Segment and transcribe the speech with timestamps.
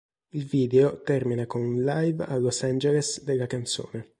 [0.31, 4.09] Il video termina con un live a Los Angeles della canzone.